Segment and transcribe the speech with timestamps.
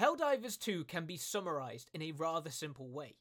[0.00, 3.16] Helldivers 2 can be summarised in a rather simple way.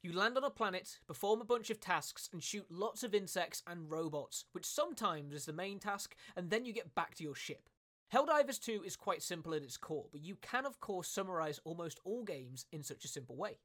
[0.00, 3.64] You land on a planet, perform a bunch of tasks, and shoot lots of insects
[3.66, 7.34] and robots, which sometimes is the main task, and then you get back to your
[7.34, 7.68] ship.
[8.14, 11.98] Helldivers 2 is quite simple at its core, but you can of course summarise almost
[12.04, 13.58] all games in such a simple way.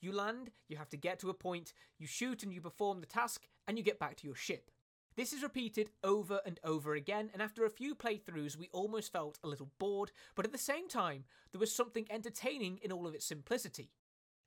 [0.00, 3.06] You land, you have to get to a point, you shoot and you perform the
[3.06, 4.72] task, and you get back to your ship.
[5.16, 9.38] This is repeated over and over again, and after a few playthroughs, we almost felt
[9.42, 13.14] a little bored, but at the same time, there was something entertaining in all of
[13.14, 13.90] its simplicity.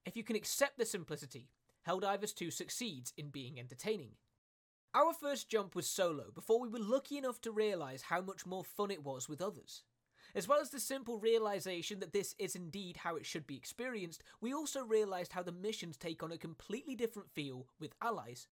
[0.05, 1.49] If you can accept the simplicity,
[1.87, 4.11] Helldivers 2 succeeds in being entertaining.
[4.95, 8.63] Our first jump was solo before we were lucky enough to realise how much more
[8.63, 9.83] fun it was with others.
[10.35, 14.23] As well as the simple realization that this is indeed how it should be experienced,
[14.39, 18.47] we also realised how the missions take on a completely different feel with allies.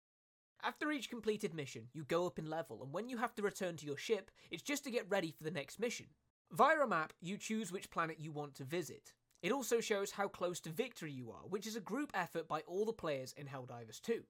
[0.63, 3.77] After each completed mission, you go up in level, and when you have to return
[3.77, 6.07] to your ship, it's just to get ready for the next mission.
[6.53, 9.15] Via a map, you choose which planet you want to visit.
[9.43, 12.61] It also shows how close to victory you are, which is a group effort by
[12.67, 14.23] all the players in Helldivers 2.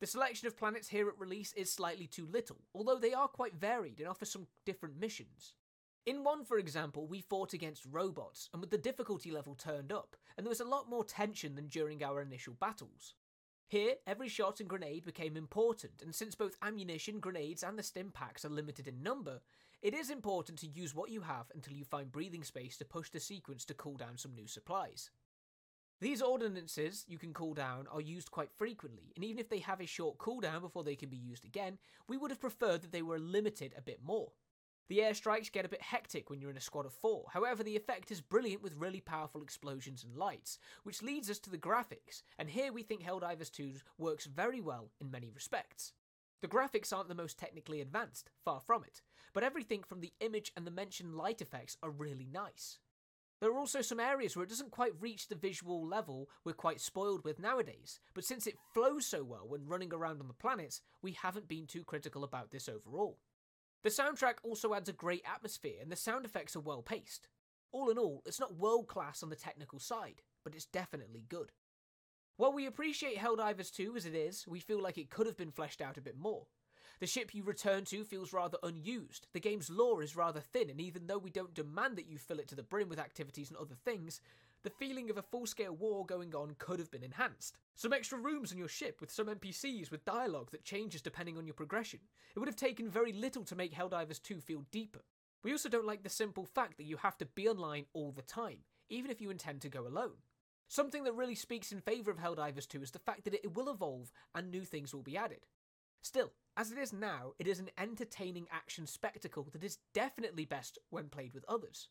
[0.00, 3.54] The selection of planets here at release is slightly too little, although they are quite
[3.54, 5.54] varied and offer some different missions.
[6.06, 10.16] In one, for example, we fought against robots, and with the difficulty level turned up,
[10.36, 13.14] and there was a lot more tension than during our initial battles.
[13.68, 18.10] Here, every shot and grenade became important, and since both ammunition, grenades, and the stim
[18.10, 19.42] packs are limited in number,
[19.82, 23.10] it is important to use what you have until you find breathing space to push
[23.10, 25.10] the sequence to cool down some new supplies.
[26.00, 29.82] These ordinances you can cool down are used quite frequently, and even if they have
[29.82, 31.76] a short cooldown before they can be used again,
[32.08, 34.32] we would have preferred that they were limited a bit more.
[34.88, 37.76] The airstrikes get a bit hectic when you're in a squad of four, however, the
[37.76, 42.22] effect is brilliant with really powerful explosions and lights, which leads us to the graphics,
[42.38, 45.92] and here we think Helldivers 2 works very well in many respects.
[46.40, 49.02] The graphics aren't the most technically advanced, far from it,
[49.34, 52.78] but everything from the image and the mentioned light effects are really nice.
[53.40, 56.80] There are also some areas where it doesn't quite reach the visual level we're quite
[56.80, 60.80] spoiled with nowadays, but since it flows so well when running around on the planets,
[61.02, 63.18] we haven't been too critical about this overall.
[63.84, 67.28] The soundtrack also adds a great atmosphere, and the sound effects are well paced.
[67.70, 71.52] All in all, it's not world class on the technical side, but it's definitely good.
[72.36, 75.50] While we appreciate Helldivers 2 as it is, we feel like it could have been
[75.50, 76.46] fleshed out a bit more.
[77.00, 80.80] The ship you return to feels rather unused, the game's lore is rather thin, and
[80.80, 83.58] even though we don't demand that you fill it to the brim with activities and
[83.58, 84.20] other things,
[84.62, 87.56] the feeling of a full scale war going on could have been enhanced.
[87.76, 91.46] Some extra rooms on your ship with some NPCs with dialogue that changes depending on
[91.46, 92.00] your progression.
[92.34, 95.04] It would have taken very little to make Helldivers 2 feel deeper.
[95.44, 98.22] We also don't like the simple fact that you have to be online all the
[98.22, 100.16] time, even if you intend to go alone.
[100.66, 103.70] Something that really speaks in favour of Helldivers 2 is the fact that it will
[103.70, 105.46] evolve and new things will be added.
[106.02, 110.78] Still, as it is now, it is an entertaining action spectacle that is definitely best
[110.90, 111.88] when played with others.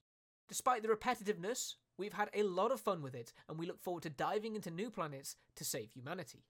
[0.48, 4.04] Despite the repetitiveness, we've had a lot of fun with it, and we look forward
[4.04, 6.46] to diving into new planets to save humanity.